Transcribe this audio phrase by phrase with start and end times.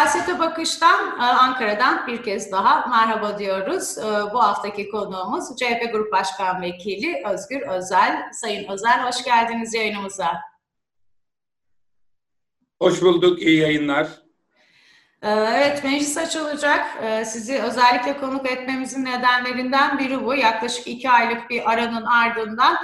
[0.00, 3.98] Siyasete Bakış'tan e, Ankara'dan bir kez daha merhaba diyoruz.
[3.98, 8.32] E, bu haftaki konuğumuz CHP Grup Başkan Vekili Özgür Özel.
[8.32, 10.40] Sayın Özel hoş geldiniz yayınımıza.
[12.82, 14.06] Hoş bulduk, iyi yayınlar.
[15.22, 16.86] E, evet, meclis açılacak.
[17.24, 20.34] Sizi özellikle konuk etmemizin nedenlerinden biri bu.
[20.34, 22.76] Yaklaşık iki aylık bir aranın ardından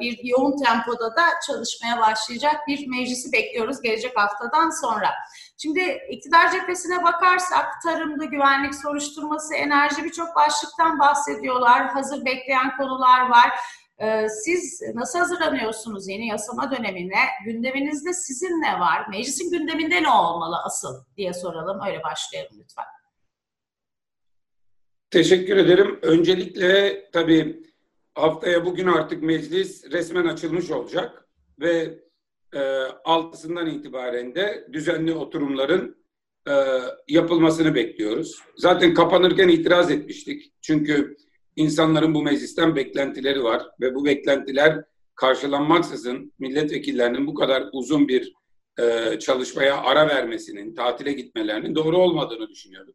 [0.00, 5.10] bir yoğun tempoda da çalışmaya başlayacak bir meclisi bekliyoruz gelecek haftadan sonra.
[5.62, 11.88] Şimdi iktidar cephesine bakarsak tarımda güvenlik soruşturması, enerji birçok başlıktan bahsediyorlar.
[11.88, 13.50] Hazır bekleyen konular var.
[13.98, 17.18] Ee, siz nasıl hazırlanıyorsunuz yeni yasama dönemine?
[17.44, 19.06] Gündeminizde sizin ne var?
[19.08, 21.80] Meclisin gündeminde ne olmalı asıl diye soralım.
[21.86, 22.84] Öyle başlayalım lütfen.
[25.10, 25.98] Teşekkür ederim.
[26.02, 27.62] Öncelikle tabii
[28.14, 31.28] haftaya bugün artık meclis resmen açılmış olacak
[31.60, 31.98] ve
[33.04, 36.00] altısından itibaren de düzenli oturumların
[36.48, 36.52] e,
[37.08, 38.38] yapılmasını bekliyoruz.
[38.56, 40.52] Zaten kapanırken itiraz etmiştik.
[40.60, 41.16] Çünkü
[41.56, 44.84] insanların bu meclisten beklentileri var ve bu beklentiler
[45.14, 48.32] karşılanmaksızın milletvekillerinin bu kadar uzun bir
[48.78, 52.94] e, çalışmaya ara vermesinin, tatile gitmelerinin doğru olmadığını düşünüyorum.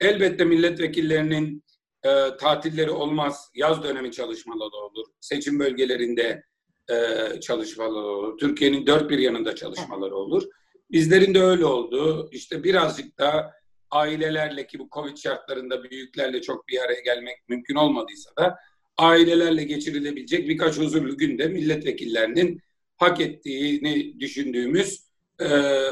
[0.00, 1.64] Elbette milletvekillerinin
[2.02, 6.42] e, tatilleri olmaz, yaz dönemi çalışmaları olur, seçim bölgelerinde
[6.90, 8.38] e, çalışmaları olur.
[8.38, 10.42] Türkiye'nin dört bir yanında çalışmaları olur.
[10.90, 12.28] Bizlerin de öyle oldu.
[12.32, 13.52] İşte birazcık da
[13.90, 18.58] ailelerle ki bu Covid şartlarında büyüklerle çok bir araya gelmek mümkün olmadıysa da
[18.96, 22.60] ailelerle geçirilebilecek birkaç huzurlu günde milletvekillerinin
[22.96, 25.48] hak ettiğini düşündüğümüz e,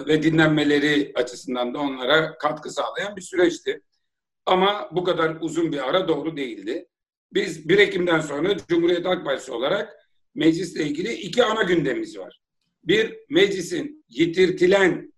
[0.06, 3.82] ve dinlenmeleri açısından da onlara katkı sağlayan bir süreçti.
[4.46, 6.88] Ama bu kadar uzun bir ara doğru değildi.
[7.32, 10.05] Biz 1 Ekim'den sonra Cumhuriyet Halk Partisi olarak
[10.36, 12.40] meclisle ilgili iki ana gündemimiz var.
[12.84, 15.12] Bir, meclisin yitirtilen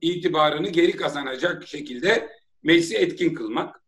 [0.00, 2.28] itibarını geri kazanacak şekilde
[2.62, 3.82] meclisi etkin kılmak.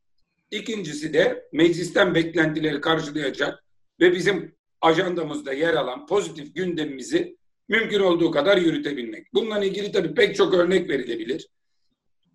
[0.51, 3.65] İkincisi de meclisten beklentileri karşılayacak
[4.01, 7.37] ve bizim ajandamızda yer alan pozitif gündemimizi
[7.69, 9.35] mümkün olduğu kadar yürütebilmek.
[9.35, 11.49] Bununla ilgili tabii pek çok örnek verilebilir.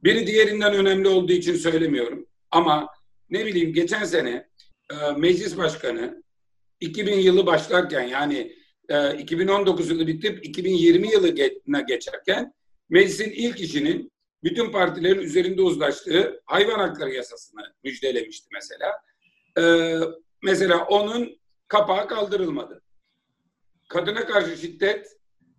[0.03, 2.27] Biri diğerinden önemli olduğu için söylemiyorum.
[2.51, 2.87] Ama
[3.29, 4.47] ne bileyim geçen sene
[4.91, 6.22] e, meclis başkanı
[6.83, 8.55] 2000 yılı başlarken yani
[8.89, 12.53] e, 2019 yılı bitip 2020 yılına geçerken
[12.89, 14.11] meclisin ilk işinin
[14.43, 18.91] bütün partilerin üzerinde uzlaştığı hayvan hakları yasasını müjdelemişti mesela.
[19.57, 19.63] E,
[20.41, 22.81] mesela onun kapağı kaldırılmadı.
[23.87, 25.07] Kadına karşı şiddet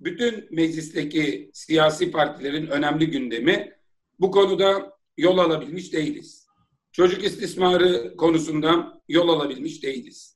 [0.00, 3.72] bütün meclisteki siyasi partilerin önemli gündemi.
[4.20, 6.46] Bu konuda yol alabilmiş değiliz.
[6.92, 10.33] Çocuk istismarı konusunda yol alabilmiş değiliz.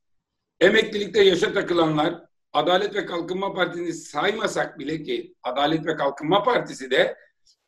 [0.61, 7.17] Emeklilikte yaşa takılanlar Adalet ve Kalkınma Partisi'ni saymasak bile ki Adalet ve Kalkınma Partisi de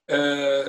[0.09, 0.17] e,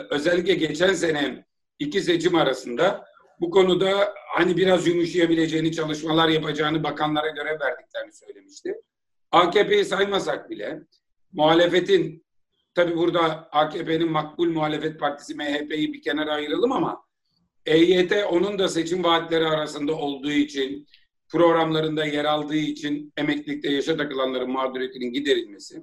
[0.10, 1.46] özellikle geçen sene
[1.80, 3.06] iki seçim arasında
[3.40, 8.76] bu konuda hani biraz yumuşayabileceğini, çalışmalar yapacağını bakanlara göre verdiklerini söylemişti.
[9.32, 10.80] AKP'yi saymasak bile
[11.32, 12.26] muhalefetin
[12.74, 17.04] tabi burada AKP'nin makbul muhalefet partisi MHP'yi bir kenara ayıralım ama
[17.66, 20.88] EYT onun da seçim vaatleri arasında olduğu için
[21.32, 25.82] programlarında yer aldığı için emeklilikte yaşa takılanların mağduriyetinin giderilmesi.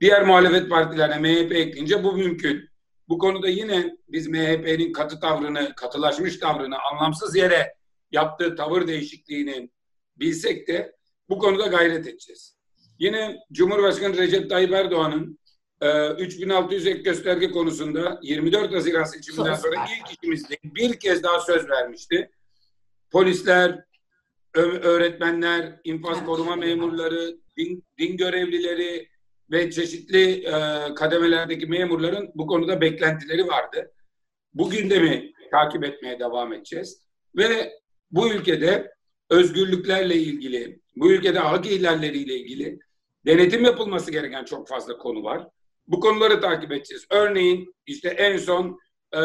[0.00, 2.68] Diğer muhalefet partilerine MHP ekleyince bu mümkün.
[3.08, 7.74] Bu konuda yine biz MHP'nin katı tavrını, katılaşmış tavrını, anlamsız yere
[8.12, 9.70] yaptığı tavır değişikliğini
[10.16, 10.96] bilsek de
[11.28, 12.56] bu konuda gayret edeceğiz.
[12.98, 15.38] Yine Cumhurbaşkanı Recep Tayyip Erdoğan'ın
[15.80, 21.68] e, 3600 ek gösterge konusunda 24 Haziran seçiminden sonra ilk işimizde bir kez daha söz
[21.68, 22.30] vermişti.
[23.10, 23.84] Polisler,
[24.60, 29.08] öğretmenler, infaz koruma memurları, din, din görevlileri
[29.50, 30.52] ve çeşitli e,
[30.94, 33.92] kademelerdeki memurların bu konuda beklentileri vardı.
[34.54, 37.02] Bugün de mi takip etmeye devam edeceğiz?
[37.36, 37.72] Ve
[38.10, 38.92] bu ülkede
[39.30, 42.78] özgürlüklerle ilgili, bu ülkede hak ihlalleriyle ilgili
[43.26, 45.48] denetim yapılması gereken çok fazla konu var.
[45.88, 47.06] Bu konuları takip edeceğiz.
[47.10, 48.78] Örneğin işte en son
[49.12, 49.20] e,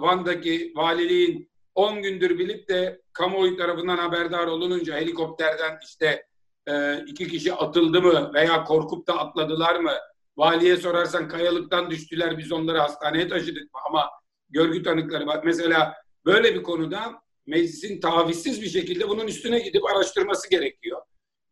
[0.00, 6.26] Van'daki valiliğin 10 gündür bilip de kamuoyu tarafından haberdar olununca helikopterden işte
[6.68, 9.92] e, iki kişi atıldı mı veya korkup da atladılar mı?
[10.36, 14.10] Valiye sorarsan kayalıktan düştüler biz onları hastaneye taşıdık ama
[14.50, 15.40] görgü tanıkları var.
[15.44, 15.94] Mesela
[16.26, 21.02] böyle bir konuda meclisin tavizsiz bir şekilde bunun üstüne gidip araştırması gerekiyor.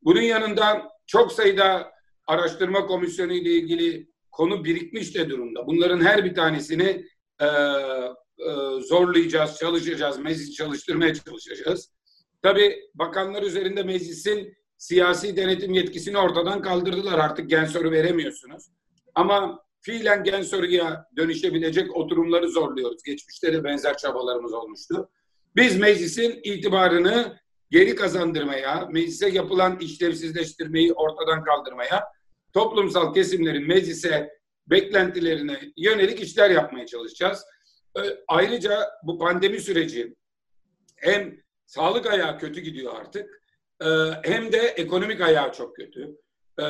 [0.02, 1.92] Bunun yanında çok sayıda
[2.26, 5.66] araştırma komisyonu ile ilgili konu birikmiş de durumda.
[5.66, 7.06] Bunların her bir tanesini
[7.40, 7.46] e,
[8.80, 11.90] zorlayacağız, çalışacağız, meclis çalıştırmaya çalışacağız.
[12.42, 17.18] Tabii bakanlar üzerinde meclisin siyasi denetim yetkisini ortadan kaldırdılar.
[17.18, 18.64] Artık gen soru veremiyorsunuz.
[19.14, 23.02] Ama fiilen gen soruya dönüşebilecek oturumları zorluyoruz.
[23.02, 25.10] Geçmişte de benzer çabalarımız olmuştu.
[25.56, 27.38] Biz meclisin itibarını
[27.70, 32.04] geri kazandırmaya, meclise yapılan işlevsizleştirmeyi ortadan kaldırmaya,
[32.52, 34.30] toplumsal kesimlerin meclise
[34.66, 37.44] beklentilerine yönelik işler yapmaya çalışacağız.
[38.28, 40.14] Ayrıca bu pandemi süreci
[40.96, 43.42] hem sağlık ayağı kötü gidiyor artık
[43.80, 43.86] e,
[44.22, 46.16] hem de ekonomik ayağı çok kötü.
[46.60, 46.64] E,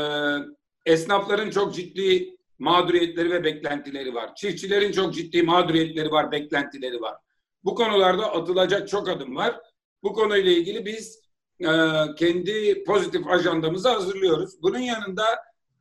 [0.86, 4.34] esnafların çok ciddi mağduriyetleri ve beklentileri var.
[4.34, 7.16] Çiftçilerin çok ciddi mağduriyetleri var, beklentileri var.
[7.64, 9.60] Bu konularda atılacak çok adım var.
[10.02, 11.20] Bu konuyla ilgili biz
[11.60, 11.70] e,
[12.18, 14.62] kendi pozitif ajandamızı hazırlıyoruz.
[14.62, 15.24] Bunun yanında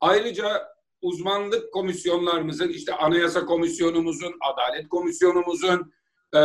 [0.01, 0.74] ayrıca
[1.04, 5.94] uzmanlık komisyonlarımızın, işte anayasa komisyonumuzun, adalet komisyonumuzun,
[6.36, 6.40] e,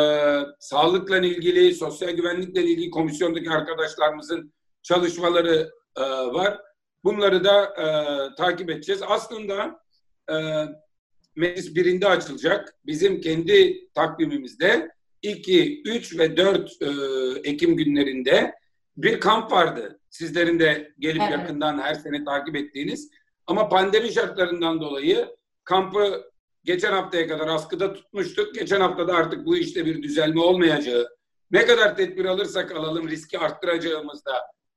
[0.58, 4.52] sağlıkla ilgili, sosyal güvenlikle ilgili komisyondaki arkadaşlarımızın
[4.82, 6.58] çalışmaları e, var.
[7.04, 7.86] Bunları da e,
[8.34, 9.02] takip edeceğiz.
[9.08, 9.80] Aslında
[10.30, 10.34] e,
[11.36, 12.74] meclis birinde açılacak.
[12.86, 14.90] Bizim kendi takvimimizde
[15.22, 16.86] 2, 3 ve 4 e,
[17.50, 18.54] Ekim günlerinde
[18.96, 20.00] bir kamp vardı.
[20.10, 21.32] Sizlerin de gelip evet.
[21.32, 23.10] yakından her sene takip ettiğiniz.
[23.48, 26.30] Ama pandemi şartlarından dolayı kampı
[26.64, 28.54] geçen haftaya kadar askıda tutmuştuk.
[28.54, 31.08] Geçen haftada artık bu işte bir düzelme olmayacağı,
[31.50, 34.32] ne kadar tedbir alırsak alalım riski arttıracağımız da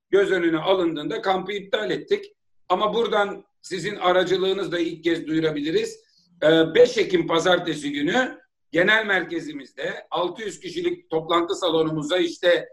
[0.09, 2.25] göz önüne alındığında kampı iptal ettik.
[2.69, 6.00] Ama buradan sizin aracılığınızla ilk kez duyurabiliriz.
[6.41, 8.39] 5 ee, Ekim pazartesi günü
[8.71, 12.69] genel merkezimizde 600 kişilik toplantı salonumuza işte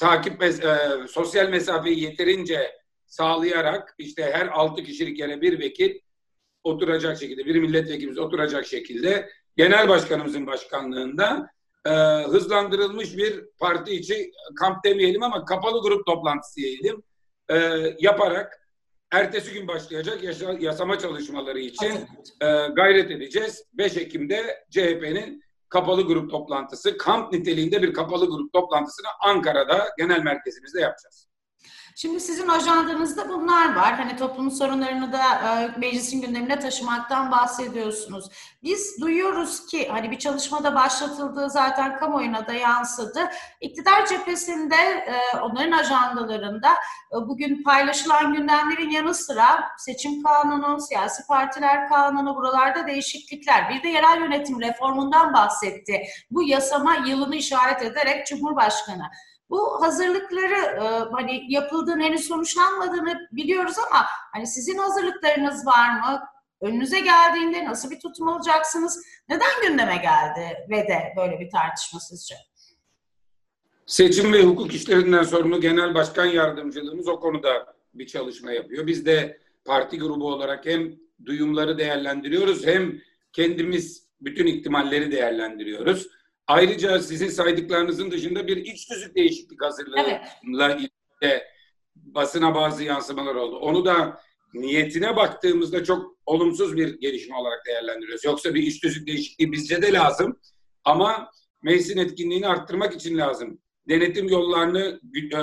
[0.00, 0.52] takip e,
[1.08, 2.83] sosyal mesafeyi yeterince
[3.14, 5.98] sağlayarak işte her 6 kişilik yere bir vekil
[6.64, 11.50] oturacak şekilde, bir milletvekilimiz oturacak şekilde genel başkanımızın başkanlığında
[11.86, 11.90] e,
[12.24, 17.02] hızlandırılmış bir parti içi kamp demeyelim ama kapalı grup toplantısı diyelim
[17.50, 17.56] e,
[17.98, 18.60] yaparak
[19.12, 21.92] ertesi gün başlayacak yasa, yasama çalışmaları için
[22.40, 22.46] e,
[22.76, 23.64] gayret edeceğiz.
[23.72, 30.80] 5 Ekim'de CHP'nin kapalı grup toplantısı, kamp niteliğinde bir kapalı grup toplantısını Ankara'da genel merkezimizde
[30.80, 31.33] yapacağız.
[31.96, 33.94] Şimdi sizin ajandanızda bunlar var.
[33.94, 38.30] Hani toplumun sorunlarını da e, meclisin gündemine taşımaktan bahsediyorsunuz.
[38.62, 43.20] Biz duyuyoruz ki hani bir çalışmada başlatıldığı zaten kamuoyuna da yansıdı.
[43.60, 46.68] İktidar cephesinde e, onların ajandalarında
[47.12, 53.70] e, bugün paylaşılan gündemlerin yanı sıra seçim kanunu, siyasi partiler kanunu buralarda değişiklikler.
[53.70, 56.02] Bir de yerel yönetim reformundan bahsetti.
[56.30, 59.10] Bu yasama yılını işaret ederek Cumhurbaşkanı.
[59.50, 66.20] Bu hazırlıkları e, hani yapıldığını henüz sonuçlanmadığını biliyoruz ama hani sizin hazırlıklarınız var mı?
[66.60, 69.04] Önünüze geldiğinde nasıl bir tutum alacaksınız?
[69.28, 72.34] Neden gündeme geldi ve de böyle bir tartışma sizce?
[73.86, 78.86] Seçim ve hukuk işlerinden sorumlu genel başkan yardımcılığımız o konuda bir çalışma yapıyor.
[78.86, 80.94] Biz de parti grubu olarak hem
[81.24, 83.00] duyumları değerlendiriyoruz hem
[83.32, 86.08] kendimiz bütün ihtimalleri değerlendiriyoruz.
[86.46, 90.22] Ayrıca sizin saydıklarınızın dışında bir iç tüzük değişiklik hazırlığıyla
[90.62, 90.78] evet.
[90.78, 90.90] ilgili
[91.94, 93.56] basına bazı yansımalar oldu.
[93.56, 94.20] Onu da
[94.54, 98.24] niyetine baktığımızda çok olumsuz bir gelişme olarak değerlendiriyoruz.
[98.24, 100.40] Yoksa bir iç tüzük değişikliği bizce de lazım.
[100.84, 101.30] Ama
[101.62, 103.58] meclisin etkinliğini arttırmak için lazım.
[103.88, 105.40] Denetim yollarını e,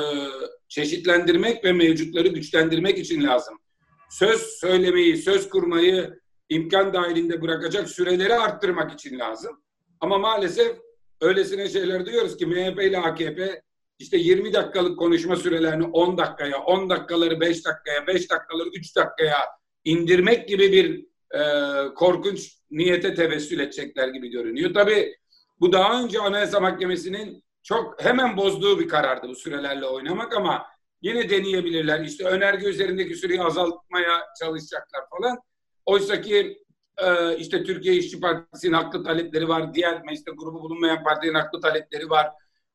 [0.68, 3.60] çeşitlendirmek ve mevcutları güçlendirmek için lazım.
[4.10, 9.62] Söz söylemeyi, söz kurmayı imkan dahilinde bırakacak süreleri arttırmak için lazım.
[10.00, 10.78] Ama maalesef
[11.22, 13.62] öylesine şeyler duyuyoruz ki MHP ile AKP
[14.00, 19.38] işte 20 dakikalık konuşma sürelerini 10 dakikaya, 10 dakikaları 5 dakikaya, 5 dakikaları 3 dakikaya
[19.84, 21.06] indirmek gibi bir
[21.40, 24.74] e, korkunç niyete tevessül edecekler gibi görünüyor.
[24.74, 25.16] Tabii
[25.60, 30.66] bu daha önce Anayasa Mahkemesi'nin çok hemen bozduğu bir karardı bu sürelerle oynamak ama
[31.02, 32.00] yine deneyebilirler.
[32.00, 35.40] İşte önerge üzerindeki süreyi azaltmaya çalışacaklar falan.
[35.86, 36.64] Oysa ki
[37.02, 39.74] ee, işte Türkiye İşçi Partisi'nin haklı talepleri var.
[39.74, 42.28] Diğer mecliste grubu bulunmayan partilerin haklı talepleri var.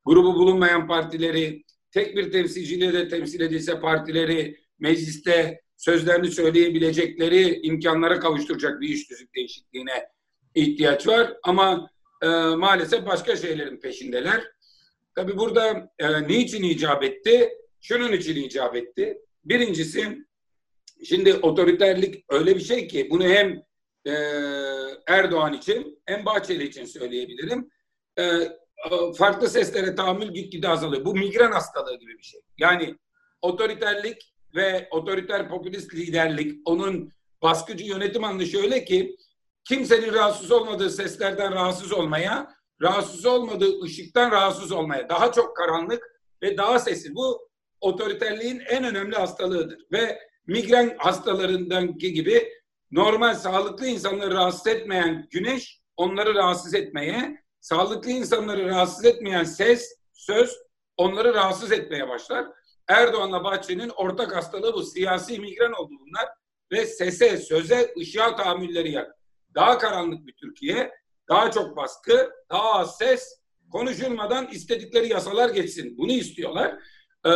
[0.04, 8.80] Grubu bulunmayan partileri tek bir temsilciyle de temsil edilse partileri mecliste sözlerini söyleyebilecekleri imkanlara kavuşturacak
[8.80, 10.08] bir iş tüzük değişikliğine
[10.54, 11.34] ihtiyaç var.
[11.42, 11.90] Ama
[12.22, 14.44] e, maalesef başka şeylerin peşindeler.
[15.14, 17.48] Tabi burada e, niçin icap etti?
[17.80, 19.18] Şunun için icap etti.
[19.44, 20.18] Birincisi
[21.04, 23.62] şimdi otoriterlik öyle bir şey ki bunu hem
[24.06, 24.12] e,
[25.06, 27.70] Erdoğan için hem Bahçeli için söyleyebilirim.
[28.18, 28.24] E,
[29.18, 31.04] farklı seslere tahammül gitgide azalıyor.
[31.04, 32.40] Bu migren hastalığı gibi bir şey.
[32.58, 32.96] Yani
[33.42, 39.16] otoriterlik ve otoriter popülist liderlik onun baskıcı yönetim anlayışı öyle ki
[39.64, 46.56] kimsenin rahatsız olmadığı seslerden rahatsız olmaya, rahatsız olmadığı ışıktan rahatsız olmaya, daha çok karanlık ve
[46.56, 47.14] daha sessiz.
[47.14, 47.48] Bu
[47.80, 52.52] otoriterliğin en önemli hastalığıdır ve migren hastalarından gibi
[52.90, 60.58] normal sağlıklı insanları rahatsız etmeyen güneş onları rahatsız etmeye, sağlıklı insanları rahatsız etmeyen ses, söz
[60.96, 62.46] onları rahatsız etmeye başlar.
[62.88, 64.82] Erdoğan'la Bahçeli'nin ortak hastalığı bu.
[64.82, 66.28] Siyasi migren oldu bunlar
[66.72, 69.16] ve sese, söze, ışığa tahammülleri yak.
[69.54, 70.90] Daha karanlık bir Türkiye,
[71.28, 73.40] daha çok baskı, daha az ses,
[73.72, 75.98] konuşulmadan istedikleri yasalar geçsin.
[75.98, 76.78] Bunu istiyorlar.
[77.24, 77.28] Ee,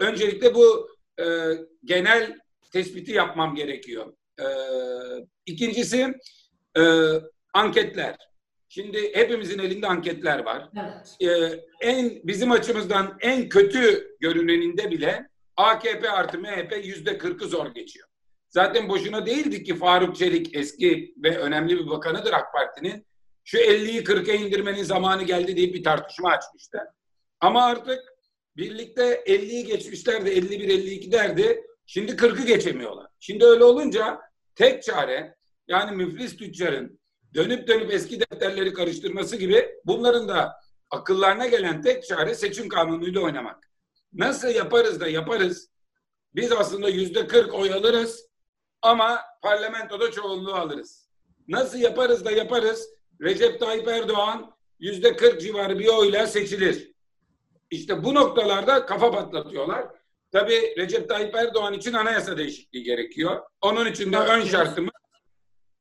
[0.00, 0.88] öncelikle bu
[1.20, 1.24] e,
[1.84, 2.38] genel
[2.72, 4.12] tespiti yapmam gerekiyor.
[4.40, 4.44] Ee,
[5.46, 6.14] ikincisi
[6.78, 6.82] e,
[7.54, 8.16] anketler.
[8.68, 10.68] Şimdi hepimizin elinde anketler var.
[10.76, 11.16] Evet.
[11.20, 18.08] Ee, en bizim açımızdan en kötü görüneninde bile AKP artı MHP yüzde kırkı zor geçiyor.
[18.48, 23.06] Zaten boşuna değildi ki Faruk Çelik eski ve önemli bir bakanıdır AK Parti'nin.
[23.44, 26.78] Şu 50'yi 40'a indirmenin zamanı geldi deyip bir tartışma açmıştı.
[27.40, 28.00] Ama artık
[28.56, 31.64] birlikte 50'yi geçmişler de 51-52 derdi.
[31.86, 33.06] Şimdi 40'ı geçemiyorlar.
[33.20, 34.20] Şimdi öyle olunca
[34.58, 35.36] tek çare
[35.68, 37.00] yani müflis tüccarın
[37.34, 40.60] dönüp dönüp eski defterleri karıştırması gibi bunların da
[40.90, 43.70] akıllarına gelen tek çare seçim kanunuyla oynamak.
[44.12, 45.70] Nasıl yaparız da yaparız.
[46.34, 48.28] Biz aslında yüzde 40 oy alırız
[48.82, 51.08] ama parlamentoda çoğunluğu alırız.
[51.48, 52.88] Nasıl yaparız da yaparız.
[53.20, 56.92] Recep Tayyip Erdoğan yüzde 40 civarı bir oyla seçilir.
[57.70, 59.97] İşte bu noktalarda kafa patlatıyorlar.
[60.32, 63.42] Tabii Recep Tayyip Erdoğan için anayasa değişikliği gerekiyor.
[63.60, 64.92] Onun için de ön şartımız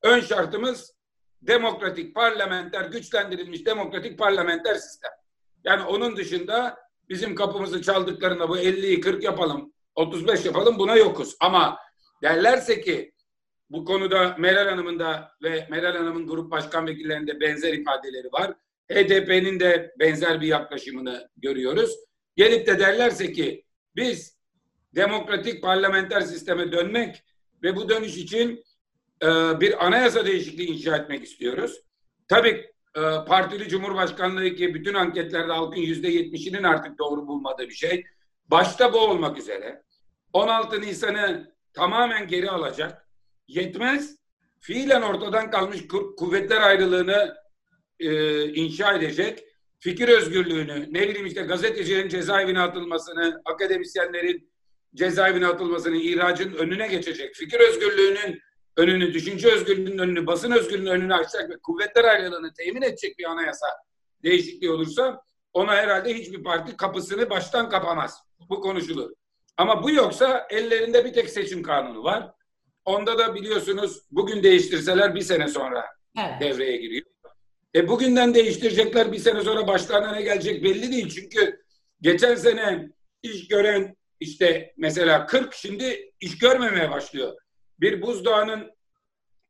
[0.03, 0.93] ön şartımız
[1.41, 5.11] demokratik parlamenter güçlendirilmiş demokratik parlamenter sistem.
[5.63, 6.77] Yani onun dışında
[7.09, 11.35] bizim kapımızı çaldıklarında bu 50'yi 40 yapalım, 35 yapalım buna yokuz.
[11.39, 11.79] Ama
[12.23, 13.13] derlerse ki
[13.69, 18.53] bu konuda Meral Hanım'ın da ve Meral Hanım'ın grup başkan vekillerinde benzer ifadeleri var.
[18.91, 21.95] HDP'nin de benzer bir yaklaşımını görüyoruz.
[22.35, 24.36] Gelip de derlerse ki biz
[24.97, 27.23] demokratik parlamenter sisteme dönmek
[27.63, 28.63] ve bu dönüş için
[29.23, 29.27] e,
[29.59, 31.81] bir anayasa değişikliği inşa etmek istiyoruz.
[32.27, 38.05] Tabii e, partili cumhurbaşkanlığı ki bütün anketlerde halkın yüzde yetmişinin artık doğru bulmadığı bir şey.
[38.47, 39.83] Başta bu olmak üzere
[40.33, 43.09] 16 Nisan'ı tamamen geri alacak.
[43.47, 44.17] Yetmez.
[44.59, 45.87] Fiilen ortadan kalmış
[46.17, 47.35] kuvvetler ayrılığını
[47.99, 49.43] e, inşa edecek.
[49.79, 54.49] Fikir özgürlüğünü, ne bileyim işte gazetecilerin cezaevine atılmasını, akademisyenlerin
[54.95, 57.35] cezaevine atılmasını, ihracın önüne geçecek.
[57.35, 58.41] Fikir özgürlüğünün
[58.77, 63.67] önünü, düşünce özgürlüğünün önünü, basın özgürlüğünün önünü açacak ve kuvvetler ayrılığını temin edecek bir anayasa
[64.23, 65.21] değişikliği olursa
[65.53, 68.21] ona herhalde hiçbir parti kapısını baştan kapamaz.
[68.49, 69.11] Bu konuşulur.
[69.57, 72.31] Ama bu yoksa ellerinde bir tek seçim kanunu var.
[72.85, 75.85] Onda da biliyorsunuz bugün değiştirseler bir sene sonra
[76.17, 76.41] evet.
[76.41, 77.05] devreye giriyor.
[77.75, 81.09] E bugünden değiştirecekler bir sene sonra başlarına ne gelecek belli değil.
[81.09, 81.63] Çünkü
[82.01, 82.89] geçen sene
[83.23, 87.33] iş gören işte mesela 40 şimdi iş görmemeye başlıyor.
[87.79, 88.71] Bir buzdağının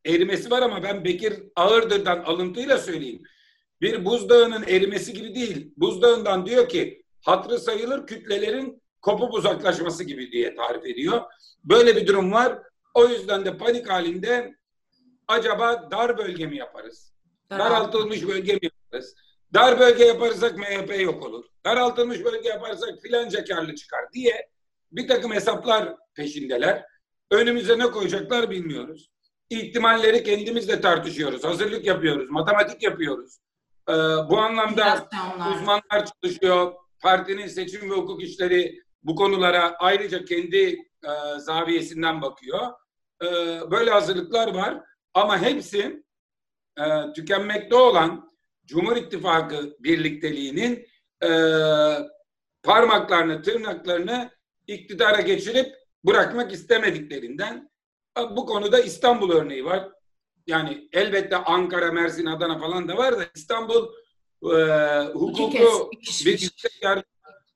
[0.05, 3.23] erimesi var ama ben Bekir Ağırdır'dan alıntıyla söyleyeyim.
[3.81, 5.73] Bir buzdağının erimesi gibi değil.
[5.77, 11.21] Buzdağından diyor ki hatrı sayılır kütlelerin kopup uzaklaşması gibi diye tarif ediyor.
[11.63, 12.59] Böyle bir durum var.
[12.93, 14.55] O yüzden de panik halinde
[15.27, 17.13] acaba dar bölge mi yaparız?
[17.49, 19.15] Daraltılmış bölge mi yaparız?
[19.53, 21.45] Dar bölge yaparsak MHP yok olur.
[21.65, 24.49] Daraltılmış bölge yaparsak filanca karlı çıkar diye
[24.91, 26.85] bir takım hesaplar peşindeler.
[27.31, 29.09] Önümüze ne koyacaklar bilmiyoruz.
[29.49, 31.43] İhtimalleri kendimiz de tartışıyoruz.
[31.43, 32.29] Hazırlık yapıyoruz.
[32.29, 33.37] Matematik yapıyoruz.
[33.89, 33.93] Ee,
[34.29, 35.09] bu anlamda
[35.51, 36.73] uzmanlar çalışıyor.
[37.01, 42.61] Partinin seçim ve hukuk işleri bu konulara ayrıca kendi e, zaviyesinden bakıyor.
[43.23, 43.27] E,
[43.71, 44.83] böyle hazırlıklar var.
[45.13, 46.03] Ama hepsi
[46.79, 48.29] e, tükenmekte olan
[48.65, 50.87] Cumhur İttifakı birlikteliğinin
[51.23, 51.29] e,
[52.63, 54.29] parmaklarını, tırnaklarını
[54.67, 57.69] iktidara geçirip bırakmak istemediklerinden
[58.31, 59.89] bu konuda İstanbul örneği var.
[60.47, 63.87] Yani elbette Ankara, Mersin, Adana falan da var da İstanbul
[64.43, 64.57] e,
[65.13, 65.91] hukuku
[66.25, 67.03] bir yüksek yargı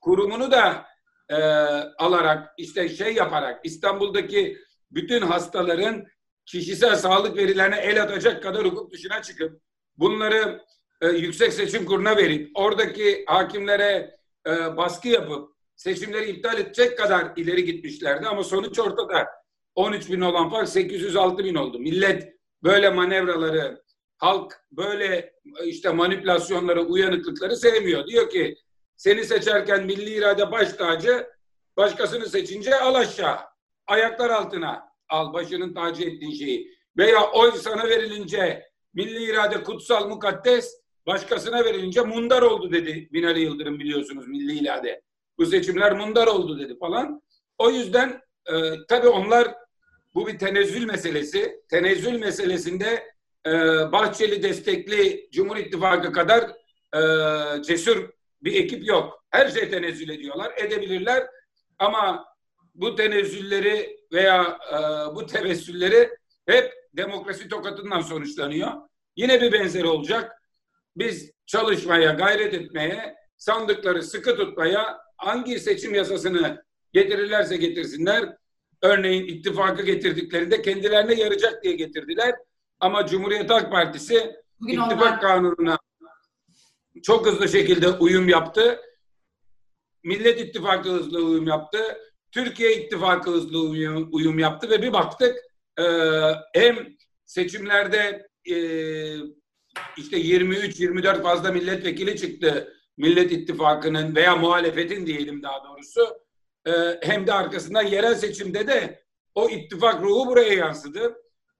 [0.01, 0.85] kurumunu da
[1.29, 1.35] e,
[1.97, 4.57] alarak işte şey yaparak İstanbul'daki
[4.91, 6.05] bütün hastaların
[6.45, 9.61] kişisel sağlık verilerine el atacak kadar hukuk dışına çıkıp
[9.97, 10.61] bunları
[11.01, 15.50] e, Yüksek Seçim Kurulu'na verip oradaki hakimlere e, baskı yapıp
[15.81, 19.27] seçimleri iptal edecek kadar ileri gitmişlerdi ama sonuç ortada.
[19.75, 21.79] 13 bin olan fark 806 bin oldu.
[21.79, 22.33] Millet
[22.63, 23.83] böyle manevraları,
[24.17, 25.33] halk böyle
[25.65, 28.07] işte manipülasyonları, uyanıklıkları sevmiyor.
[28.07, 28.55] Diyor ki
[28.95, 31.27] seni seçerken milli irade baş tacı,
[31.77, 33.37] başkasını seçince al aşağı.
[33.87, 36.77] Ayaklar altına al başının tacı ettiğin şeyi.
[36.97, 43.79] Veya oy sana verilince milli irade kutsal mukaddes, başkasına verilince mundar oldu dedi Binali Yıldırım
[43.79, 45.01] biliyorsunuz milli irade.
[45.41, 47.21] Bu seçimler mundar oldu dedi falan.
[47.57, 48.53] O yüzden e,
[48.87, 49.55] tabii onlar
[50.15, 51.61] Bu bir tenezzül meselesi.
[51.69, 53.13] Tenezzül meselesinde
[53.47, 53.51] e,
[53.91, 56.51] Bahçeli destekli Cumhur İttifakı kadar
[56.95, 58.09] e, cesur
[58.41, 59.25] bir ekip yok.
[59.29, 61.27] Her şey tenezzül ediyorlar, edebilirler.
[61.79, 62.25] Ama
[62.75, 64.75] bu tenezzülleri veya e,
[65.15, 66.09] bu tevessülleri
[66.45, 68.71] hep demokrasi tokatından sonuçlanıyor.
[69.15, 70.31] Yine bir benzeri olacak.
[70.95, 76.63] Biz çalışmaya, gayret etmeye, sandıkları sıkı tutmaya, hangi seçim yasasını
[76.93, 78.37] getirirlerse getirsinler,
[78.81, 82.35] örneğin ittifakı getirdiklerinde kendilerine yarayacak diye getirdiler.
[82.79, 85.21] Ama Cumhuriyet Halk Partisi Bugün ittifak onlar...
[85.21, 85.77] kanununa
[87.03, 88.79] çok hızlı şekilde uyum yaptı.
[90.03, 91.79] Millet İttifakı hızlı uyum yaptı.
[92.31, 95.35] Türkiye İttifakı hızlı uyum, uyum yaptı ve bir baktık
[95.79, 95.83] e,
[96.53, 96.87] hem
[97.25, 98.55] seçimlerde e,
[99.97, 106.17] işte 23-24 fazla milletvekili çıktı Millet İttifakı'nın veya muhalefetin diyelim daha doğrusu
[106.67, 109.03] e, hem de arkasından yerel seçimde de
[109.35, 111.17] o ittifak ruhu buraya yansıdı.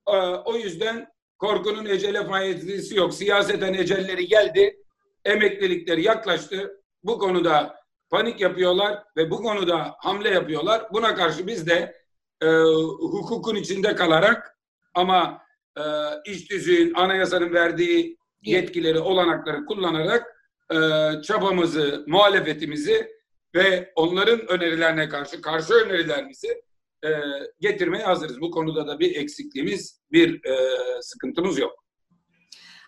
[0.08, 1.08] E, o yüzden
[1.38, 3.14] korkunun ecele faydası yok.
[3.14, 4.78] Siyaseten ecelleri geldi.
[5.26, 6.82] Emeklilikleri yaklaştı.
[7.04, 7.76] Bu konuda
[8.10, 10.88] panik yapıyorlar ve bu konuda hamle yapıyorlar.
[10.94, 11.96] Buna karşı biz de
[12.42, 12.48] e,
[13.00, 14.58] hukukun içinde kalarak
[14.94, 15.42] ama
[15.78, 15.84] e,
[16.26, 20.41] iş düzüğün, anayasanın verdiği yetkileri, olanakları kullanarak
[20.74, 23.08] e, çabamızı, muhalefetimizi
[23.56, 26.64] ve onların önerilerine karşı karşı önerilerimizi
[27.06, 27.10] e,
[27.60, 28.42] getirmeye hazırız.
[28.42, 30.56] Bu konuda da bir eksikliğimiz, bir e,
[31.02, 31.82] sıkıntımız yok.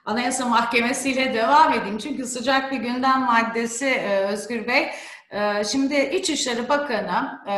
[0.05, 1.97] Anayasa Mahkemesi ile devam edeyim.
[1.97, 4.89] Çünkü sıcak bir gündem maddesi e, Özgür Bey.
[5.33, 7.53] Ee, şimdi İçişleri Bakanı e,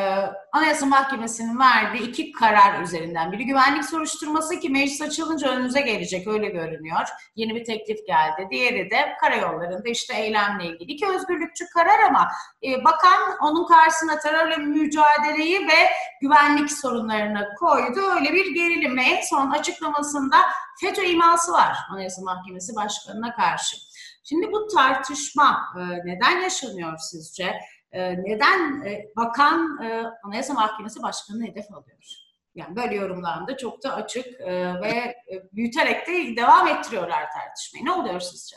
[0.52, 6.50] Anayasa Mahkemesi'nin verdiği iki karar üzerinden biri güvenlik soruşturması ki meclis açılınca önümüze gelecek öyle
[6.50, 7.08] görünüyor.
[7.36, 8.48] Yeni bir teklif geldi.
[8.52, 10.92] Diğeri de karayollarında işte eylemle ilgili.
[10.92, 12.28] İki özgürlükçü karar ama
[12.64, 15.90] e, bakan onun karşısına terörle mücadeleyi ve
[16.22, 18.00] güvenlik sorunlarını koydu.
[18.16, 20.38] Öyle bir gerilim en son açıklamasında
[20.82, 23.85] FETÖ iması var Anayasa Mahkemesi Başkanı'na karşı.
[24.30, 27.54] Şimdi bu tartışma e, neden yaşanıyor sizce?
[27.92, 31.98] E, neden e, bakan e, Anayasa Mahkemesi Başkanı hedef alıyor?
[32.56, 34.26] Yani böyle yorumlarında çok da açık
[34.82, 35.16] ve
[35.54, 37.86] büyüterek de devam ettiriyorlar tartışmayı.
[37.86, 38.56] Ne oluyor sizce?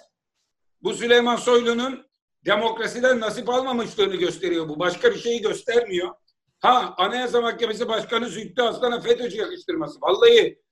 [0.83, 2.07] Bu Süleyman Soylu'nun
[2.44, 4.78] demokrasiden nasip almamışlığını gösteriyor bu.
[4.78, 6.14] Başka bir şeyi göstermiyor.
[6.61, 10.00] Ha Anayasa Mahkemesi Başkanı Zühtü Aslan'a FETÖ'cü yakıştırması.
[10.00, 10.62] Vallahi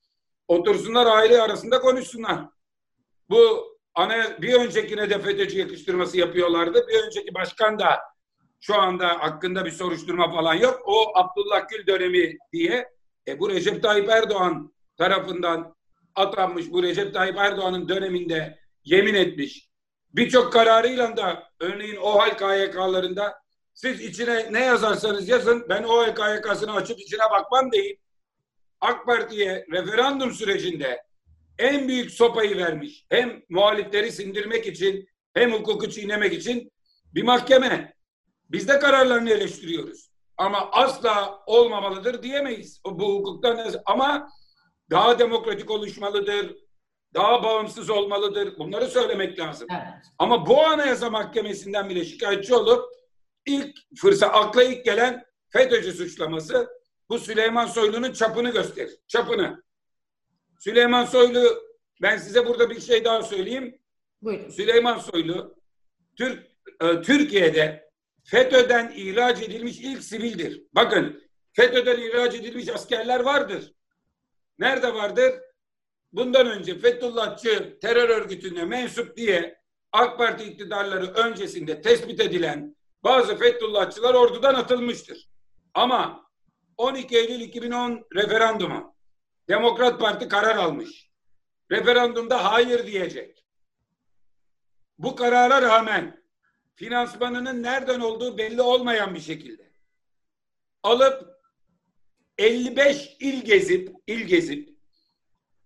[0.49, 2.49] otursunlar aile arasında konuşsunlar.
[3.31, 6.87] Bu ana bir öncekine de FETÖ'cü yakıştırması yapıyorlardı.
[6.89, 8.01] Bir önceki başkan da
[8.61, 10.83] şu anda hakkında bir soruşturma falan yok.
[10.85, 12.89] O Abdullah Gül dönemi diye.
[13.29, 15.77] E bu Recep Tayyip Erdoğan tarafından
[16.15, 16.73] atanmış.
[16.73, 19.69] Bu Recep Tayyip Erdoğan'ın döneminde yemin etmiş.
[20.15, 23.35] Birçok kararıyla da örneğin OHAL KYK'larında
[23.75, 27.97] siz içine ne yazarsanız yazın ben OHAL KYK'sını açıp içine bakmam değil.
[28.81, 31.03] AK Parti'ye referandum sürecinde
[31.59, 33.07] en büyük sopayı vermiş.
[33.11, 36.73] Hem muhalifleri sindirmek için hem hukuku çiğnemek için
[37.14, 37.95] bir mahkeme.
[38.51, 40.11] Biz de kararlarını eleştiriyoruz.
[40.37, 42.81] Ama asla olmamalıdır diyemeyiz.
[42.85, 44.29] Bu hukuktan ama
[44.90, 46.57] daha demokratik oluşmalıdır.
[47.14, 48.59] Daha bağımsız olmalıdır.
[48.59, 49.69] Bunları söylemek lazım.
[49.71, 50.05] Evet.
[50.19, 52.85] Ama bu anayasa mahkemesinden bile şikayetçi olup
[53.47, 56.69] ilk fırsat akla ilk gelen FETÖ'cü suçlaması
[57.09, 58.99] bu Süleyman Soylu'nun çapını gösterir.
[59.09, 59.62] Çapını.
[60.67, 61.63] Süleyman Soylu
[62.03, 63.79] ben size burada bir şey daha söyleyeyim.
[64.23, 64.49] Buyurun.
[64.49, 65.57] Süleyman Soylu
[66.19, 66.47] Türk
[66.81, 67.91] e, Türkiye'de
[68.25, 70.63] FETÖ'den ihraç edilmiş ilk sivildir.
[70.73, 73.73] Bakın FETÖ'den ihraç edilmiş askerler vardır.
[74.59, 75.35] Nerede vardır?
[76.13, 79.59] Bundan önce Fethullahçı terör örgütüne mensup diye
[79.93, 85.29] AK Parti iktidarları öncesinde tespit edilen bazı Fethullahçılar ordudan atılmıştır.
[85.75, 86.31] Ama
[86.77, 88.96] 12 Eylül 2010 referandumu
[89.49, 91.11] Demokrat Parti karar almış.
[91.71, 93.45] Referandumda hayır diyecek.
[94.99, 96.25] Bu karara rağmen
[96.75, 99.73] finansmanının nereden olduğu belli olmayan bir şekilde
[100.83, 101.37] alıp
[102.39, 104.69] 55 il gezip il gezip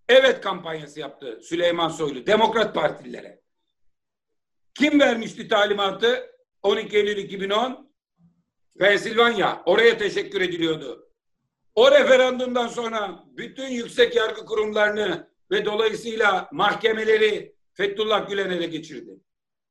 [0.09, 3.41] evet kampanyası yaptı Süleyman Soylu Demokrat Partililere.
[4.73, 6.31] Kim vermişti talimatı?
[6.61, 7.91] 12 Eylül 2010
[8.79, 9.63] Pensilvanya.
[9.65, 11.10] Oraya teşekkür ediliyordu.
[11.75, 19.19] O referandumdan sonra bütün yüksek yargı kurumlarını ve dolayısıyla mahkemeleri Fethullah Gülen ele geçirdi.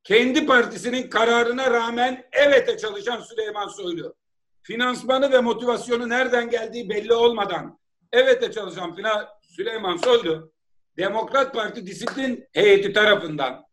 [0.04, 4.14] Kendi partisinin kararına rağmen evete çalışan Süleyman Soylu,
[4.62, 7.78] finansmanı ve motivasyonu nereden geldiği belli olmadan
[8.12, 8.96] evete çalışan
[9.42, 10.52] Süleyman Soylu,
[10.96, 13.64] Demokrat Parti disiplin heyeti tarafından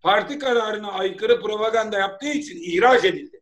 [0.00, 3.40] parti kararına aykırı propaganda yaptığı için ihraç edildi.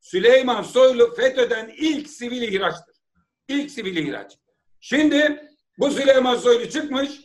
[0.00, 2.97] Süleyman Soylu FETÖ'den ilk sivil ihraçtır.
[3.48, 4.38] İlk sivil ihraç.
[4.80, 7.20] Şimdi bu Süleyman Soylu çıkmış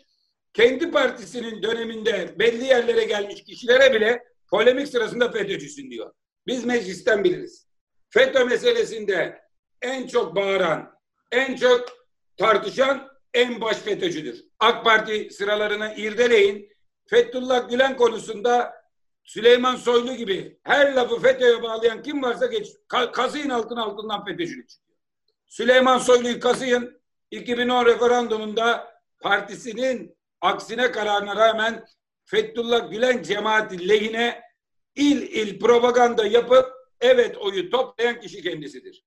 [0.53, 6.13] kendi partisinin döneminde belli yerlere gelmiş kişilere bile polemik sırasında FETÖ'cüsün diyor.
[6.47, 7.67] Biz meclisten biliriz.
[8.09, 9.41] FETÖ meselesinde
[9.81, 10.93] en çok bağıran,
[11.31, 11.85] en çok
[12.37, 14.45] tartışan en baş FETÖ'cüdür.
[14.59, 16.69] AK Parti sıralarına irdeleyin.
[17.09, 18.73] Fethullah Gülen konusunda
[19.23, 22.67] Süleyman Soylu gibi her lafı FETÖ'ye bağlayan kim varsa geç.
[23.13, 24.82] Kazıyın altın altından FETÖ'cülük.
[25.53, 27.01] Süleyman Soylu'yu kazıyın.
[27.31, 31.85] 2010 referandumunda partisinin aksine kararına rağmen
[32.25, 34.41] Fethullah Gülen cemaati lehine
[34.95, 39.03] il il propaganda yapıp evet oyu toplayan kişi kendisidir.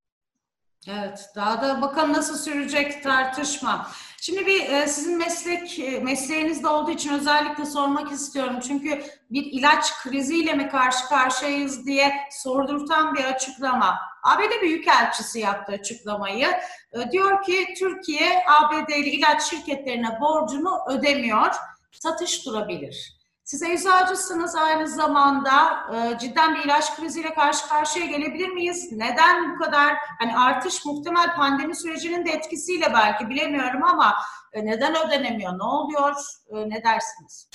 [0.88, 3.90] Evet, daha da bakalım nasıl sürecek tartışma.
[4.20, 8.56] Şimdi bir e, sizin meslek e, mesleğinizde olduğu için özellikle sormak istiyorum.
[8.66, 13.98] Çünkü bir ilaç kriziyle mi karşı karşıyayız diye sordurtan bir açıklama.
[14.22, 16.48] ABD Büyükelçisi yaptı açıklamayı.
[16.92, 21.54] E, diyor ki Türkiye ABD'li ilaç şirketlerine borcunu ödemiyor,
[21.92, 23.15] satış durabilir.
[23.46, 28.92] Siz eczacısınız aynı zamanda e, cidden bir ilaç kriziyle karşı karşıya gelebilir miyiz?
[28.92, 34.14] Neden bu kadar hani artış muhtemel pandemi sürecinin de etkisiyle belki bilemiyorum ama
[34.52, 35.58] e, neden ödenemiyor?
[35.58, 36.14] Ne oluyor?
[36.48, 37.50] E, ne dersiniz?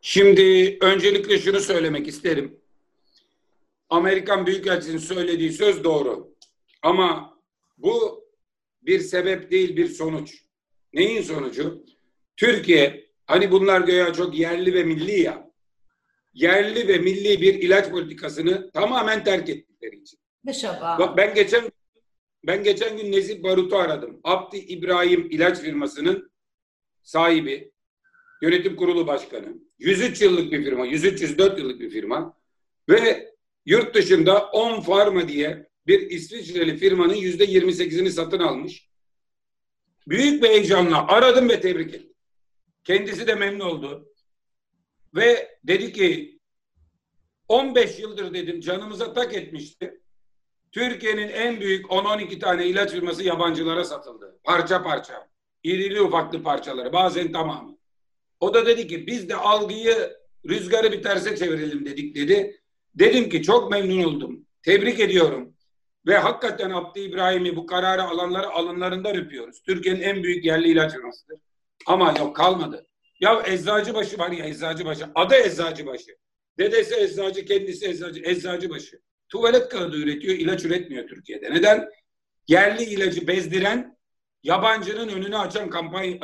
[0.00, 2.60] Şimdi öncelikle şunu söylemek isterim.
[3.90, 6.34] Amerikan Büyükelçisi'nin söylediği söz doğru.
[6.82, 7.38] Ama
[7.78, 8.24] bu
[8.82, 10.44] bir sebep değil bir sonuç.
[10.92, 11.84] Neyin sonucu?
[12.36, 15.50] Türkiye Hani bunlar göya çok yerli ve milli ya.
[16.34, 20.18] Yerli ve milli bir ilaç politikasını tamamen terk ettikleri için.
[20.98, 21.64] Bak ben geçen
[22.46, 24.20] ben geçen gün Nezih Barut'u aradım.
[24.24, 26.32] Abdi İbrahim ilaç firmasının
[27.02, 27.72] sahibi,
[28.42, 29.54] yönetim kurulu başkanı.
[29.78, 32.36] 103 yıllık bir firma, 103-104 yıllık bir firma.
[32.88, 33.34] Ve
[33.66, 38.88] yurt dışında 10 Pharma diye bir İsviçreli firmanın yüzde 28'ini satın almış.
[40.06, 42.13] Büyük bir heyecanla aradım ve tebrik ettim.
[42.84, 44.08] Kendisi de memnun oldu.
[45.14, 46.38] Ve dedi ki
[47.48, 50.00] 15 yıldır dedim canımıza tak etmişti.
[50.72, 54.38] Türkiye'nin en büyük 10-12 tane ilaç firması yabancılara satıldı.
[54.44, 55.28] Parça parça.
[55.64, 56.92] İrili ufaklı parçaları.
[56.92, 57.78] Bazen tamamı.
[58.40, 60.16] O da dedi ki biz de algıyı
[60.48, 62.60] rüzgarı bir terse çevirelim dedik dedi.
[62.94, 64.46] Dedim ki çok memnun oldum.
[64.62, 65.54] Tebrik ediyorum.
[66.06, 69.62] Ve hakikaten Abdi İbrahim'i bu kararı alanları alınlarından öpüyoruz.
[69.62, 71.38] Türkiye'nin en büyük yerli ilaç firmasıdır.
[71.86, 72.86] Ama yok kalmadı.
[73.20, 75.06] Ya Eczacıbaşı var ya Eczacıbaşı.
[75.14, 76.16] Adı Eczacıbaşı.
[76.58, 79.00] Dedesi eczacı, kendisi eczacı, Eczacıbaşı.
[79.28, 81.50] Tuvalet kağıdı üretiyor, ilaç üretmiyor Türkiye'de.
[81.50, 81.90] Neden?
[82.48, 83.98] Yerli ilacı bezdiren,
[84.42, 86.20] yabancının önünü açan kampanya, e,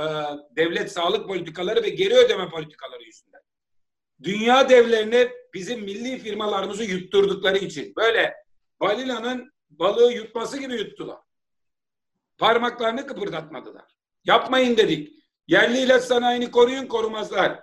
[0.56, 3.40] devlet sağlık politikaları ve geri ödeme politikaları yüzünden.
[4.22, 8.34] Dünya devlerine bizim milli firmalarımızı yutturdukları için böyle
[8.80, 11.18] balinanın balığı yutması gibi yuttular.
[12.38, 13.84] Parmaklarını kıpırdatmadılar.
[14.24, 15.19] Yapmayın dedik.
[15.50, 17.60] Yerli ilaç sanayini koruyun, korumazlar.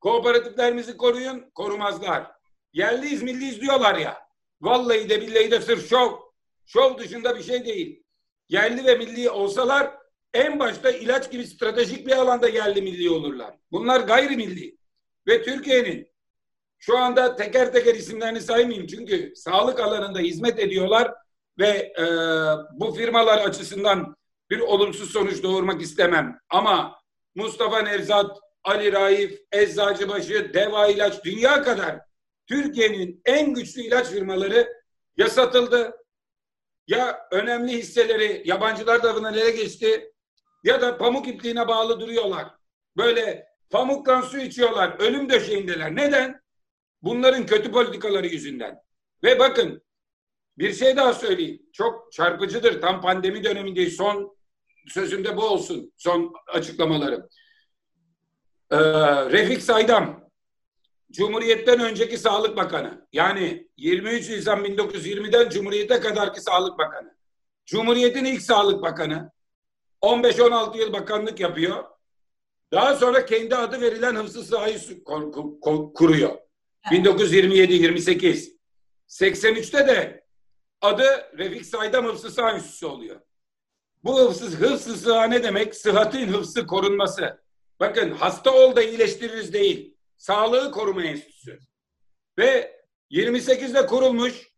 [0.00, 2.32] Kooperatiflerimizi koruyun, korumazlar.
[2.72, 4.18] Yerliyiz, milliyiz diyorlar ya.
[4.60, 6.12] Vallahi de billahi de sırf şov.
[6.66, 8.02] Şov dışında bir şey değil.
[8.48, 9.90] Yerli ve milli olsalar
[10.34, 13.54] en başta ilaç gibi stratejik bir alanda yerli milli olurlar.
[13.72, 14.78] Bunlar gayrimilli.
[15.26, 16.08] Ve Türkiye'nin
[16.78, 21.14] şu anda teker teker isimlerini saymayayım çünkü sağlık alanında hizmet ediyorlar
[21.58, 22.04] ve e,
[22.72, 24.16] bu firmalar açısından
[24.50, 26.38] bir olumsuz sonuç doğurmak istemem.
[26.50, 27.03] Ama
[27.34, 32.00] Mustafa Nevzat, Ali Raif, Eczacıbaşı, Deva İlaç, dünya kadar
[32.46, 34.68] Türkiye'nin en güçlü ilaç firmaları
[35.16, 35.96] ya satıldı
[36.86, 40.12] ya önemli hisseleri yabancılar tarafından ele geçti
[40.64, 42.46] ya da pamuk ipliğine bağlı duruyorlar.
[42.96, 45.96] Böyle pamuktan su içiyorlar, ölüm döşeğindeler.
[45.96, 46.40] Neden?
[47.02, 48.78] Bunların kötü politikaları yüzünden.
[49.22, 49.82] Ve bakın
[50.58, 51.62] bir şey daha söyleyeyim.
[51.72, 52.80] Çok çarpıcıdır.
[52.80, 53.96] Tam pandemi dönemindeyiz.
[53.96, 54.36] Son
[54.88, 57.28] sözümde bu olsun son açıklamalarım.
[58.70, 58.78] Ee,
[59.30, 60.30] Refik Saydam
[61.10, 63.06] Cumhuriyet'ten önceki Sağlık Bakanı.
[63.12, 67.14] Yani 23 Nisan 1920'den Cumhuriyet'e kadarki Sağlık Bakanı.
[67.66, 69.30] Cumhuriyet'in ilk Sağlık Bakanı.
[70.02, 71.84] 15-16 yıl bakanlık yapıyor.
[72.72, 75.04] Daha sonra kendi adı verilen hıfzı sahayı
[75.94, 76.38] kuruyor.
[76.84, 78.54] 1927-28.
[79.08, 80.24] 83'te de
[80.80, 81.04] adı
[81.38, 83.20] Refik Saydam Hıfzı Saha oluyor.
[84.04, 85.74] Bu hıfsız, hıfsız ne demek?
[85.74, 87.44] Sıhhatin hıfzı korunması.
[87.80, 89.96] Bakın hasta ol da iyileştiririz değil.
[90.16, 91.58] Sağlığı Koruma Enstitüsü.
[92.38, 94.52] Ve 28'de kurulmuş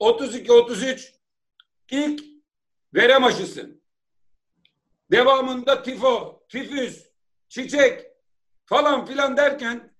[0.00, 1.14] 32-33
[1.90, 2.24] ilk
[2.94, 3.80] verem aşısı.
[5.10, 7.06] Devamında tifo, tifüs,
[7.48, 8.06] çiçek
[8.64, 9.94] falan filan derken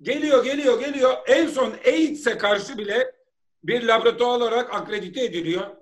[0.00, 3.14] geliyor geliyor geliyor en son AIDS'e karşı bile
[3.64, 5.81] bir laboratuvar olarak akredite ediliyor.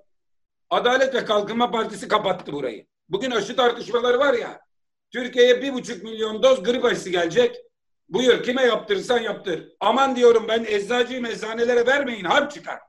[0.71, 2.85] Adalet ve Kalkınma Partisi kapattı burayı.
[3.09, 4.61] Bugün aşı tartışmaları var ya.
[5.13, 7.55] Türkiye'ye bir buçuk milyon doz grip aşısı gelecek.
[8.09, 9.69] Buyur kime yaptırırsan yaptır.
[9.79, 12.79] Aman diyorum ben eczacıyım eczanelere vermeyin harp çıkar.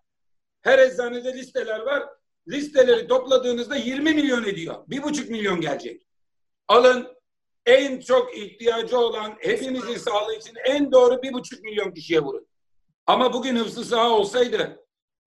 [0.62, 2.03] Her eczanede listeler var.
[2.49, 4.85] Listeleri topladığınızda 20 milyon ediyor.
[4.88, 6.03] Bir buçuk milyon gelecek.
[6.68, 7.09] Alın
[7.66, 12.47] en çok ihtiyacı olan hepimizin sağlığı için en doğru bir buçuk milyon kişiye vurun.
[13.07, 14.82] Ama bugün hıfzı saha olsaydı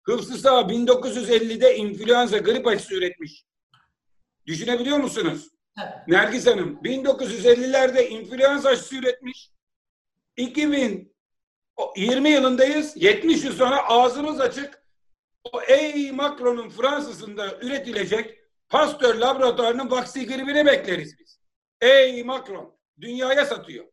[0.05, 3.45] hıfzı saha 1950'de influenza grip aşısı üretmiş.
[4.45, 5.49] Düşünebiliyor musunuz?
[5.79, 5.93] Evet.
[6.07, 9.49] Nergis Hanım 1950'lerde influenza aşısı üretmiş.
[10.37, 12.93] 2020 yılındayız.
[12.95, 14.85] 70 yıl sonra ağzımız açık.
[15.53, 18.39] O ey Macron'un Fransa'sında üretilecek
[18.69, 21.39] Pasteur laboratuvarının vaksi gribini bekleriz biz.
[21.81, 23.85] Ey Macron dünyaya satıyor.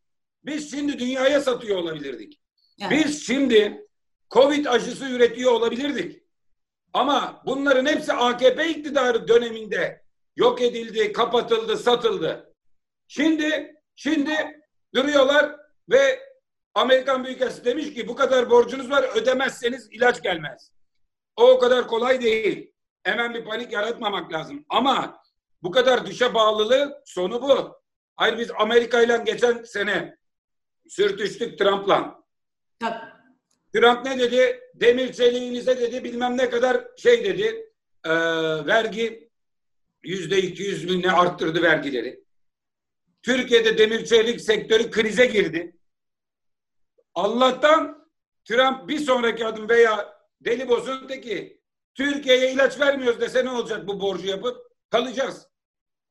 [0.44, 2.40] Biz şimdi dünyaya satıyor olabilirdik.
[2.80, 2.90] Evet.
[2.90, 3.86] Biz şimdi
[4.32, 6.22] Covid aşısı üretiyor olabilirdik.
[6.92, 10.02] Ama bunların hepsi AKP iktidarı döneminde
[10.36, 12.54] yok edildi, kapatıldı, satıldı.
[13.08, 14.62] Şimdi şimdi
[14.94, 15.56] duruyorlar
[15.90, 16.20] ve
[16.74, 20.72] Amerikan Büyükelçisi demiş ki bu kadar borcunuz var ödemezseniz ilaç gelmez.
[21.36, 22.72] O o kadar kolay değil.
[23.02, 24.64] Hemen bir panik yaratmamak lazım.
[24.68, 25.22] Ama
[25.62, 27.82] bu kadar dışa bağlılığı sonu bu.
[28.16, 30.16] Hayır biz Amerika ile geçen sene
[30.88, 32.22] sürtüştük Trump'la.
[32.80, 33.11] Tabii.
[33.74, 34.60] Trump ne dedi?
[34.74, 37.68] Demir çeliğinize dedi bilmem ne kadar şey dedi.
[38.04, 38.10] e,
[38.66, 39.30] vergi
[40.02, 42.24] yüzde iki yüz bin ne arttırdı vergileri.
[43.22, 45.76] Türkiye'de demir çelik sektörü krize girdi.
[47.14, 48.08] Allah'tan
[48.44, 51.60] Trump bir sonraki adım veya deli bozun de ki
[51.94, 54.56] Türkiye'ye ilaç vermiyoruz dese ne olacak bu borcu yapıp?
[54.90, 55.48] Kalacağız.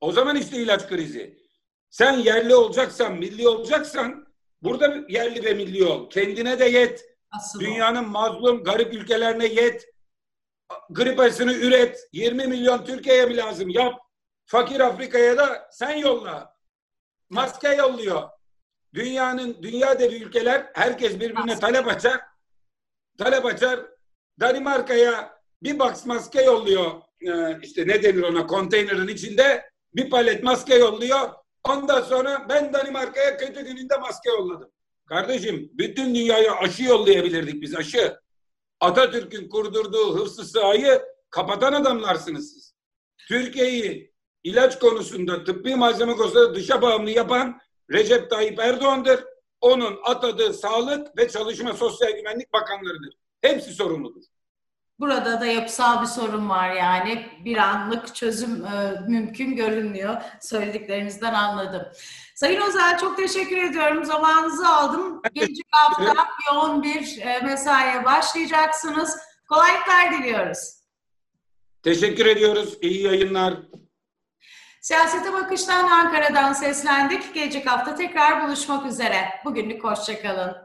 [0.01, 1.41] O zaman işte ilaç krizi.
[1.89, 4.27] Sen yerli olacaksan, milli olacaksan
[4.61, 6.09] burada yerli ve milli ol.
[6.09, 7.10] Kendine de yet.
[7.31, 7.61] Asıl o.
[7.61, 9.85] Dünyanın mazlum, garip ülkelerine yet.
[10.89, 12.09] Grip aşısını üret.
[12.13, 13.69] 20 milyon Türkiye'ye mi lazım?
[13.69, 13.93] Yap.
[14.45, 16.55] Fakir Afrika'ya da sen yolla.
[17.29, 18.29] Maske yolluyor.
[18.93, 22.21] Dünyanın, dünya devi ülkeler herkes birbirine talep açar.
[23.17, 23.79] Talep açar.
[24.39, 26.91] Danimarka'ya bir box maske yolluyor.
[27.21, 31.29] Ee, işte ne denir ona konteynerin içinde bir palet maske yolluyor.
[31.63, 34.71] Ondan sonra ben Danimarka'ya kötü gününde maske yolladım.
[35.11, 38.17] Kardeşim bütün dünyaya aşı yollayabilirdik biz aşı.
[38.79, 42.73] Atatürk'ün kurdurduğu hıfzı sahayı kapatan adamlarsınız siz.
[43.27, 47.59] Türkiye'yi ilaç konusunda tıbbi malzeme konusunda dışa bağımlı yapan
[47.91, 49.23] Recep Tayyip Erdoğan'dır.
[49.61, 53.13] Onun atadığı Sağlık ve Çalışma Sosyal Güvenlik Bakanlarıdır.
[53.41, 54.23] Hepsi sorumludur.
[54.99, 57.25] Burada da yapısal bir sorun var yani.
[57.45, 60.15] Bir anlık çözüm e, mümkün görünmüyor.
[60.41, 61.87] Söylediklerinizden anladım.
[62.41, 64.05] Sayın Özel çok teşekkür ediyorum.
[64.05, 65.21] Zamanınızı aldım.
[65.33, 69.17] Gelecek hafta yoğun bir e, mesaiye başlayacaksınız.
[69.49, 70.57] Kolaylıklar diliyoruz.
[71.83, 72.77] Teşekkür ediyoruz.
[72.81, 73.53] İyi yayınlar.
[74.81, 77.33] Siyasete Bakış'tan Ankara'dan seslendik.
[77.33, 79.29] Gelecek hafta tekrar buluşmak üzere.
[79.45, 80.55] Bugünlük hoşçakalın.